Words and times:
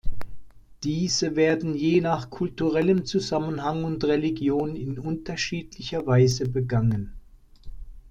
Diese 0.83 1.35
werden 1.35 1.75
je 1.75 2.01
nach 2.01 2.31
kulturellem 2.31 3.05
Zusammenhang 3.05 3.83
und 3.83 4.03
Religion 4.03 4.75
in 4.75 4.97
unterschiedlicher 4.97 6.07
Weise 6.07 6.49
begangen. 6.49 7.13